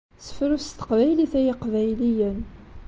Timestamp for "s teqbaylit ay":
0.67-1.49